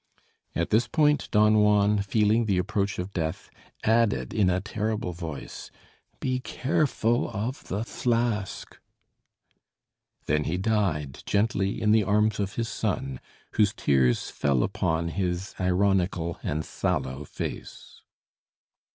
[0.55, 3.51] At this point Don Juan, feeling the approach of death,
[3.83, 5.69] added in a terrible voice:
[6.19, 8.79] "Be careful of the flask!"
[10.25, 13.19] Then he died gently in the arms of his son,
[13.51, 18.01] whose tears fell upon his ironical and sallow face.